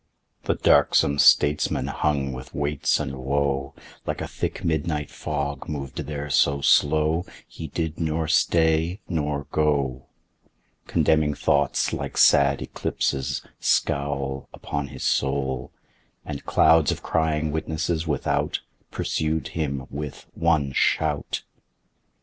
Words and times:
2. 0.45 0.53
The 0.53 0.59
darksome 0.63 1.19
statesman 1.19 1.85
hung 1.85 2.33
with 2.33 2.55
weights 2.55 2.99
and 2.99 3.15
woe 3.15 3.75
Like 4.07 4.19
a 4.19 4.27
thick 4.27 4.63
midnight 4.65 5.11
fog 5.11 5.69
mov'd 5.69 6.07
there 6.07 6.27
so 6.31 6.59
slow 6.61 7.23
He 7.47 7.67
did 7.67 7.99
nor 7.99 8.27
stay, 8.27 8.99
nor 9.07 9.43
go; 9.51 10.07
Condemning 10.87 11.35
thoughts 11.35 11.93
(like 11.93 12.17
sad 12.17 12.63
eclipses) 12.63 13.43
scowl 13.59 14.49
Upon 14.55 14.87
his 14.87 15.03
soul, 15.03 15.71
And 16.25 16.45
clouds 16.47 16.91
of 16.91 17.03
crying 17.03 17.51
witnesses 17.51 18.07
without 18.07 18.61
Pursued 18.89 19.49
him 19.49 19.85
with 19.91 20.25
one 20.33 20.71
shout. 20.71 21.43